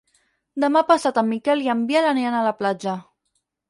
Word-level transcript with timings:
Demà 0.63 0.83
passat 0.93 1.21
en 1.23 1.31
Miquel 1.35 1.63
i 1.69 1.71
en 1.77 1.87
Biel 1.93 2.11
aniran 2.17 2.43
a 2.43 2.45
la 2.53 2.59
platja. 2.65 3.01